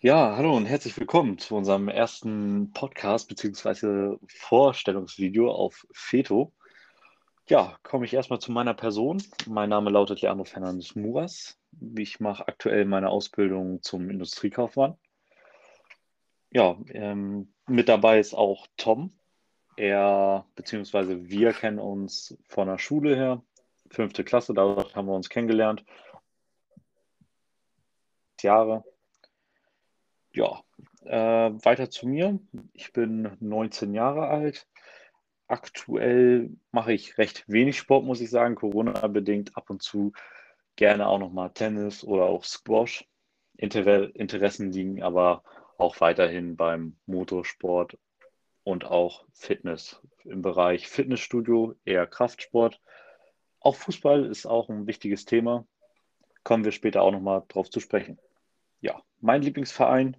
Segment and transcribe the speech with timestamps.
[0.00, 4.18] Ja, hallo und herzlich willkommen zu unserem ersten Podcast bzw.
[4.26, 6.52] Vorstellungsvideo auf Feto.
[7.48, 9.22] Ja, komme ich erstmal zu meiner Person.
[9.46, 11.58] Mein Name lautet Leandro Fernandes Muras.
[11.96, 14.98] Ich mache aktuell meine Ausbildung zum Industriekaufmann.
[16.50, 19.18] Ja, ähm, mit dabei ist auch Tom.
[19.76, 21.30] Er bzw.
[21.30, 23.42] wir kennen uns von der Schule her,
[23.90, 25.86] fünfte Klasse, dort haben wir uns kennengelernt.
[28.42, 28.84] Jahre.
[30.36, 30.62] Ja,
[31.06, 32.38] äh, weiter zu mir.
[32.74, 34.68] Ich bin 19 Jahre alt.
[35.46, 40.12] Aktuell mache ich recht wenig Sport, muss ich sagen, Corona-bedingt ab und zu
[40.76, 43.08] gerne auch nochmal Tennis oder auch Squash.
[43.56, 45.42] Inter Interessen liegen aber
[45.78, 47.96] auch weiterhin beim Motorsport
[48.62, 50.02] und auch Fitness.
[50.24, 52.78] Im Bereich Fitnessstudio eher Kraftsport.
[53.60, 55.66] Auch Fußball ist auch ein wichtiges Thema.
[56.44, 58.18] Kommen wir später auch nochmal drauf zu sprechen.
[58.82, 60.18] Ja, mein Lieblingsverein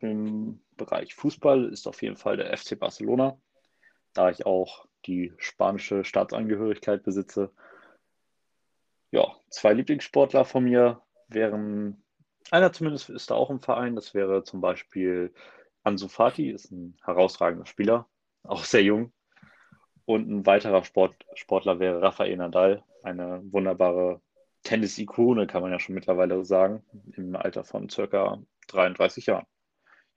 [0.00, 3.38] im Bereich Fußball ist auf jeden Fall der FC Barcelona,
[4.12, 7.52] da ich auch die spanische Staatsangehörigkeit besitze.
[9.10, 12.02] Ja, zwei Lieblingssportler von mir wären,
[12.50, 15.32] einer zumindest ist da auch im Verein, das wäre zum Beispiel
[15.82, 18.08] Ansu Fati, ist ein herausragender Spieler,
[18.42, 19.12] auch sehr jung.
[20.04, 24.20] Und ein weiterer Sport, Sportler wäre Rafael Nadal, eine wunderbare
[24.62, 26.84] Tennis-Ikone, kann man ja schon mittlerweile sagen,
[27.16, 29.46] im Alter von circa 33 Jahren.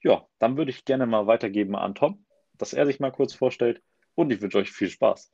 [0.02, 2.23] Ja, dann würde ich gerne mal weitergeben an Tom,
[2.58, 3.81] dass er sich mal kurz vorstellt
[4.16, 5.31] und ich wünsche euch viel Spaß.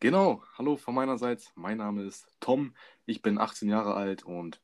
[0.00, 1.52] Genau, hallo von meinerseits.
[1.54, 2.74] Mein Name ist Tom,
[3.06, 4.60] ich bin 18 Jahre alt und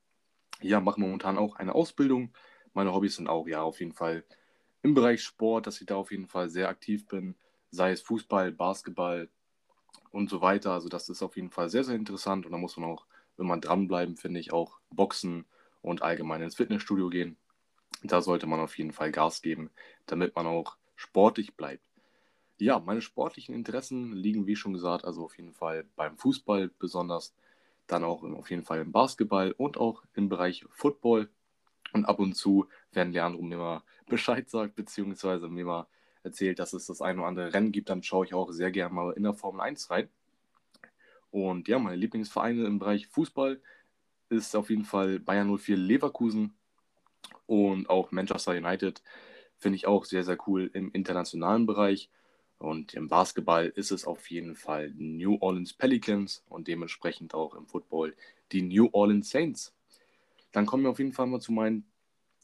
[0.63, 2.33] ja, mache momentan auch eine Ausbildung.
[2.73, 4.25] Meine Hobbys sind auch ja auf jeden Fall
[4.83, 7.37] im Bereich Sport, dass ich da auf jeden Fall sehr aktiv bin,
[7.71, 9.29] sei es Fußball, Basketball
[10.11, 10.73] und so weiter.
[10.73, 13.47] Also das ist auf jeden Fall sehr, sehr interessant und da muss man auch, wenn
[13.47, 15.47] man dranbleiben, finde ich, auch Boxen
[15.83, 17.39] und allgemein ins Fitnessstudio gehen.
[18.03, 19.71] Da sollte man auf jeden Fall Gas geben,
[20.07, 21.83] damit man auch sportlich bleibt.
[22.59, 27.35] Ja, meine sportlichen Interessen liegen, wie schon gesagt, also auf jeden Fall beim Fußball besonders,
[27.87, 31.29] dann auch auf jeden Fall im Basketball und auch im Bereich Football.
[31.93, 35.87] Und ab und zu, wenn Leandro mir mal Bescheid sagt, beziehungsweise mir mal
[36.23, 38.95] erzählt, dass es das ein oder andere Rennen gibt, dann schaue ich auch sehr gerne
[38.95, 40.09] mal in der Formel 1 rein.
[41.31, 43.61] Und ja, meine Lieblingsvereine im Bereich Fußball
[44.29, 46.56] ist auf jeden Fall Bayern 04 Leverkusen
[47.47, 49.03] und auch Manchester United
[49.57, 52.11] finde ich auch sehr, sehr cool im internationalen Bereich.
[52.59, 57.67] Und im Basketball ist es auf jeden Fall New Orleans Pelicans und dementsprechend auch im
[57.67, 58.17] Football
[58.53, 59.75] die New Orleans Saints.
[60.53, 61.85] Dann kommen wir auf jeden Fall mal zu meinen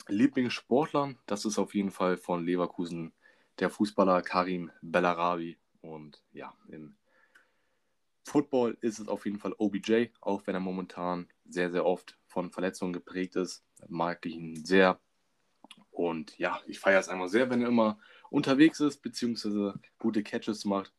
[0.08, 1.18] Lieblingssportlern.
[1.26, 3.12] Das ist auf jeden Fall von Leverkusen
[3.58, 5.56] der Fußballer Karim Bellarabi.
[5.80, 6.94] Und ja, im
[8.24, 12.50] Football ist es auf jeden Fall OBJ, auch wenn er momentan sehr, sehr oft von
[12.50, 13.62] Verletzungen geprägt ist.
[13.88, 14.98] Mag ich ihn sehr.
[15.90, 17.98] Und ja, ich feiere es einmal sehr, wenn er immer
[18.30, 20.92] unterwegs ist, beziehungsweise gute Catches macht.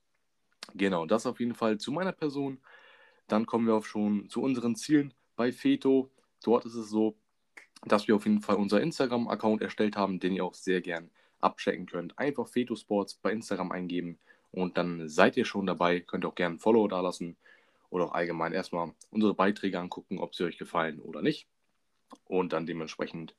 [0.75, 2.59] Genau, das auf jeden Fall zu meiner Person.
[3.27, 6.11] Dann kommen wir auch schon zu unseren Zielen bei Feto.
[6.43, 7.17] Dort ist es so,
[7.85, 11.09] dass wir auf jeden Fall unser Instagram-Account erstellt haben, den ihr auch sehr gern
[11.41, 12.17] abchecken könnt.
[12.17, 14.19] Einfach Feto Sports bei Instagram eingeben
[14.51, 15.99] und dann seid ihr schon dabei.
[15.99, 17.35] Könnt auch gerne ein Follow da lassen
[17.93, 21.47] oder auch allgemein erstmal unsere Beiträge angucken, ob sie euch gefallen oder nicht.
[22.25, 23.35] Und dann dementsprechend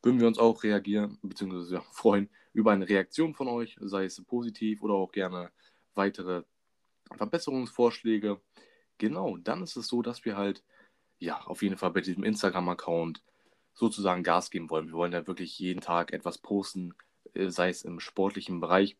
[0.00, 1.80] würden wir uns auch reagieren bzw.
[1.90, 5.50] freuen über eine Reaktion von euch, sei es positiv oder auch gerne
[5.94, 6.44] weitere
[7.16, 8.40] Verbesserungsvorschläge.
[8.98, 10.62] Genau, dann ist es so, dass wir halt
[11.18, 13.24] ja auf jeden Fall bei diesem Instagram-Account
[13.74, 14.86] sozusagen Gas geben wollen.
[14.86, 16.94] Wir wollen da wirklich jeden Tag etwas posten,
[17.34, 18.96] äh, sei es im sportlichen Bereich,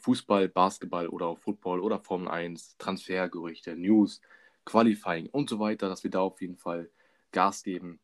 [0.00, 4.20] Fußball, Basketball oder auch Football oder Formel 1, Transfergerüchte, News,
[4.64, 6.90] Qualifying und so weiter, dass wir da auf jeden Fall
[7.32, 8.00] Gas geben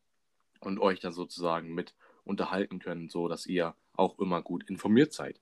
[0.60, 5.40] und euch dann sozusagen mit unterhalten können, so dass ihr auch immer gut informiert seid.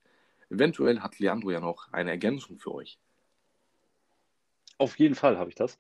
[0.51, 2.99] Eventuell hat Leandro ja noch eine Ergänzung für euch.
[4.79, 5.79] Auf jeden Fall habe ich das.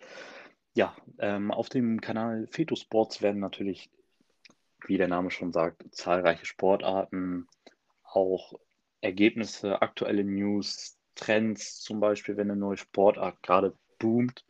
[0.74, 3.90] Ja, ähm, auf dem Kanal Feto Sports werden natürlich,
[4.86, 7.46] wie der Name schon sagt, zahlreiche Sportarten,
[8.02, 8.54] auch
[9.04, 14.44] Ergebnisse, aktuelle News, Trends, zum Beispiel, wenn eine neue Sportart gerade boomt,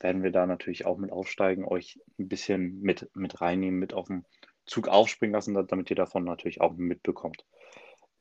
[0.00, 4.08] werden wir da natürlich auch mit aufsteigen, euch ein bisschen mit, mit reinnehmen, mit auf
[4.08, 4.24] den
[4.66, 7.44] Zug aufspringen lassen, damit ihr davon natürlich auch mitbekommt.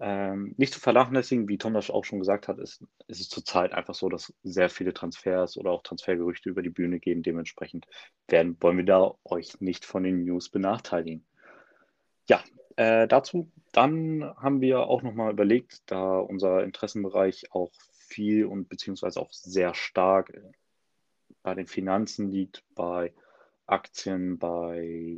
[0.02, 3.74] Ähm, nicht zu vernachlässigen, wie Tom das auch schon gesagt hat, ist, ist es zurzeit
[3.74, 7.22] einfach so, dass sehr viele Transfers oder auch Transfergerüchte über die Bühne gehen.
[7.22, 7.86] Dementsprechend
[8.28, 11.26] werden, wollen wir da euch nicht von den News benachteiligen.
[12.30, 12.42] Ja,
[12.80, 17.72] äh, dazu dann haben wir auch nochmal überlegt, da unser Interessenbereich auch
[18.08, 20.34] viel und beziehungsweise auch sehr stark
[21.44, 23.14] bei den Finanzen liegt, bei
[23.66, 25.18] Aktien, bei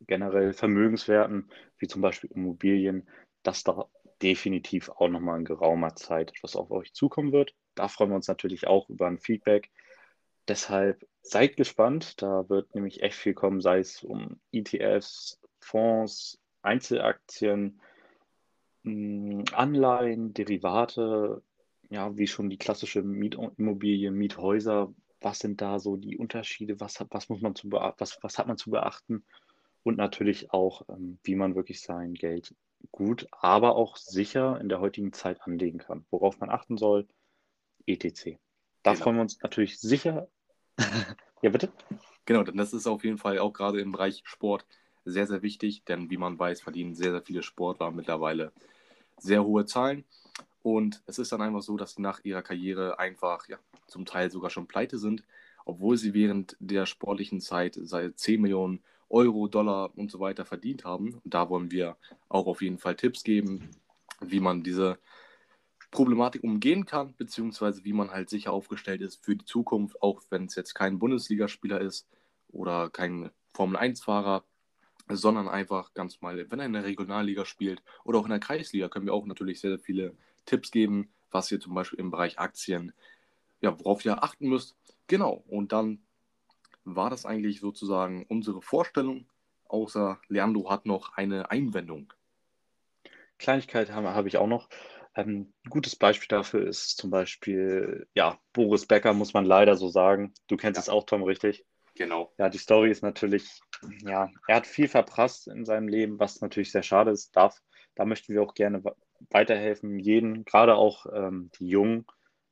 [0.00, 1.48] generell Vermögenswerten,
[1.78, 3.08] wie zum Beispiel Immobilien,
[3.44, 3.86] dass da
[4.20, 7.54] definitiv auch nochmal in geraumer Zeit etwas auf euch zukommen wird.
[7.76, 9.70] Da freuen wir uns natürlich auch über ein Feedback.
[10.48, 17.80] Deshalb seid gespannt, da wird nämlich echt viel kommen, sei es um ETFs, Fonds, Einzelaktien,
[18.84, 21.42] hm, Anleihen, Derivate,
[21.90, 24.92] ja, wie schon die klassische Mietimmobilie, Miethäuser.
[25.20, 26.80] Was sind da so die Unterschiede?
[26.80, 29.24] Was, hat, was, muss man zu was, was hat man zu beachten?
[29.84, 32.54] Und natürlich auch, ähm, wie man wirklich sein Geld
[32.90, 36.04] gut, aber auch sicher in der heutigen Zeit anlegen kann.
[36.10, 37.06] Worauf man achten soll,
[37.86, 38.38] etc.
[38.82, 39.02] Da genau.
[39.04, 40.28] freuen wir uns natürlich sicher.
[41.42, 41.72] ja, bitte?
[42.24, 44.66] Genau, denn das ist auf jeden Fall auch gerade im Bereich Sport
[45.04, 48.52] sehr, sehr wichtig, denn wie man weiß, verdienen sehr, sehr viele Sportler mittlerweile
[49.18, 50.04] sehr hohe Zahlen.
[50.62, 54.30] Und es ist dann einfach so, dass sie nach ihrer Karriere einfach ja, zum Teil
[54.30, 55.24] sogar schon pleite sind,
[55.64, 60.84] obwohl sie während der sportlichen Zeit seit 10 Millionen Euro, Dollar und so weiter verdient
[60.84, 61.20] haben.
[61.24, 61.96] Und da wollen wir
[62.28, 63.70] auch auf jeden Fall Tipps geben,
[64.20, 64.98] wie man diese
[65.90, 70.46] Problematik umgehen kann, beziehungsweise wie man halt sicher aufgestellt ist für die Zukunft, auch wenn
[70.46, 72.08] es jetzt kein Bundesligaspieler ist
[72.48, 74.44] oder kein Formel-1-Fahrer,
[75.08, 78.88] sondern einfach ganz mal, wenn er in der Regionalliga spielt oder auch in der Kreisliga,
[78.88, 80.16] können wir auch natürlich sehr, sehr viele
[80.46, 82.92] Tipps geben, was ihr zum Beispiel im Bereich Aktien,
[83.60, 84.76] ja, worauf ihr achten müsst.
[85.06, 86.00] Genau, und dann
[86.84, 89.26] war das eigentlich sozusagen unsere Vorstellung,
[89.68, 92.12] außer Leandro hat noch eine Einwendung.
[93.38, 94.68] Kleinigkeit habe, habe ich auch noch.
[95.14, 99.88] Ähm, ein gutes Beispiel dafür ist zum Beispiel, ja, Boris Becker, muss man leider so
[99.88, 100.32] sagen.
[100.46, 100.82] Du kennst ja.
[100.82, 101.64] es auch, Tom, richtig?
[101.94, 102.32] Genau.
[102.38, 103.60] Ja, die Story ist natürlich,
[104.04, 107.34] ja, er hat viel verprasst in seinem Leben, was natürlich sehr schade ist.
[107.36, 107.60] Darf,
[107.94, 108.82] da möchten wir auch gerne
[109.30, 112.06] weiterhelfen, jeden, gerade auch ähm, die Jungen,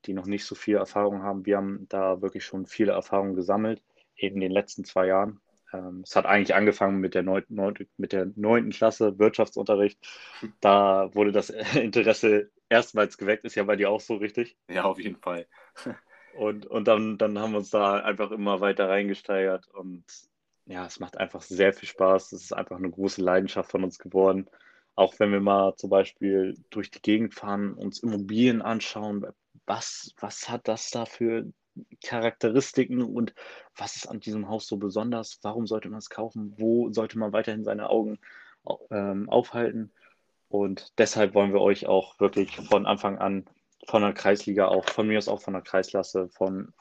[0.06, 1.46] die noch nicht so viel Erfahrung haben.
[1.46, 3.82] Wir haben da wirklich schon viele Erfahrungen gesammelt,
[4.16, 5.40] eben in den letzten zwei Jahren.
[5.72, 9.98] Ähm, es hat eigentlich angefangen mit der, neunten Klasse Wirtschaftsunterricht.
[10.60, 14.56] Da wurde das Interesse erstmals geweckt, ist ja bei dir auch so richtig.
[14.68, 15.46] Ja, auf jeden Fall.
[16.36, 20.04] und und dann, dann haben wir uns da einfach immer weiter reingesteigert und
[20.70, 22.32] ja, es macht einfach sehr viel Spaß.
[22.32, 24.48] Es ist einfach eine große Leidenschaft von uns geworden.
[24.94, 29.26] Auch wenn wir mal zum Beispiel durch die Gegend fahren, uns Immobilien anschauen,
[29.66, 31.52] was, was hat das da für
[32.04, 33.34] Charakteristiken und
[33.76, 35.40] was ist an diesem Haus so besonders?
[35.42, 36.54] Warum sollte man es kaufen?
[36.56, 38.20] Wo sollte man weiterhin seine Augen
[38.90, 39.92] ähm, aufhalten?
[40.48, 43.46] Und deshalb wollen wir euch auch wirklich von Anfang an
[43.88, 46.72] von der Kreisliga, auch von mir aus auch von der Kreisklasse, von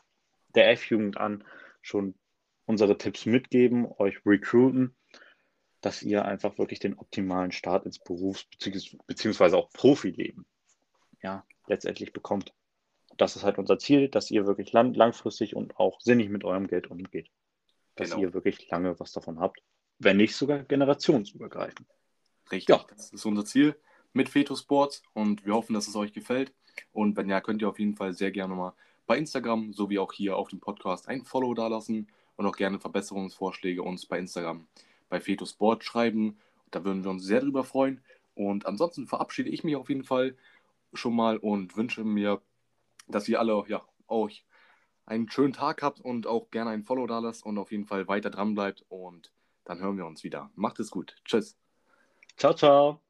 [0.53, 1.43] der F-Jugend an
[1.81, 2.13] schon
[2.69, 4.95] unsere Tipps mitgeben, euch recruiten,
[5.81, 8.47] dass ihr einfach wirklich den optimalen Start ins Berufs-
[9.07, 9.55] bzw.
[9.55, 10.45] auch Profileben
[11.21, 12.53] ja, letztendlich bekommt
[13.17, 16.67] das ist halt unser Ziel, dass ihr wirklich lang, langfristig und auch sinnig mit eurem
[16.67, 17.29] Geld umgeht.
[17.95, 18.21] Dass genau.
[18.21, 19.61] ihr wirklich lange was davon habt,
[19.97, 21.87] wenn nicht sogar generationsübergreifend.
[22.49, 22.85] Richtig, ja.
[22.89, 23.75] das ist unser Ziel
[24.13, 26.53] mit Feto Sports und wir hoffen, dass es euch gefällt.
[26.93, 28.73] Und wenn ja, könnt ihr auf jeden Fall sehr gerne mal
[29.05, 32.07] bei Instagram sowie auch hier auf dem Podcast ein Follow dalassen
[32.39, 34.65] und auch gerne Verbesserungsvorschläge uns bei Instagram
[35.09, 36.39] bei Feto Sport schreiben.
[36.71, 38.01] Da würden wir uns sehr drüber freuen.
[38.33, 40.37] Und ansonsten verabschiede ich mich auf jeden Fall
[40.93, 42.41] schon mal und wünsche mir
[43.09, 44.45] dass ihr alle ja, euch
[45.05, 48.07] einen schönen Tag habt und auch gerne ein Follow da lasst und auf jeden Fall
[48.07, 48.85] weiter dran bleibt.
[48.87, 49.33] Und
[49.65, 50.51] dann hören wir uns wieder.
[50.55, 51.15] Macht es gut.
[51.25, 51.57] Tschüss.
[52.37, 53.08] Ciao, ciao.